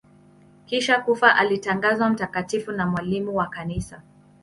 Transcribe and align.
Kisha 0.65 1.01
kufa 1.01 1.35
alitangazwa 1.35 2.09
mtakatifu 2.09 2.71
na 2.71 2.87
mwalimu 2.87 3.35
wa 3.35 3.47
Kanisa. 3.47 4.01